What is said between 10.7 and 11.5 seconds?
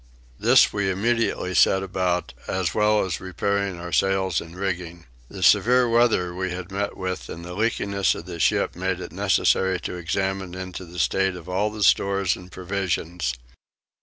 the state of